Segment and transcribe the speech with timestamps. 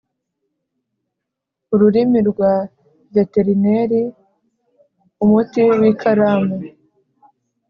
[1.73, 2.53] ururimi rwa
[3.13, 4.01] veterineri,
[5.23, 6.55] umuti w’ikaramu,